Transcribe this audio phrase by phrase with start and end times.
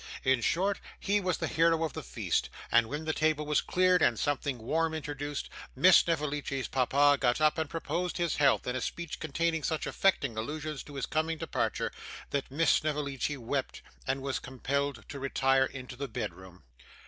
[0.23, 4.01] In short, he was the hero of the feast; and when the table was cleared
[4.01, 8.81] and something warm introduced, Miss Snevellicci's papa got up and proposed his health in a
[8.81, 11.91] speech containing such affecting allusions to his coming departure,
[12.31, 16.63] that Miss Snevellicci wept, and was compelled to retire into the bedroom.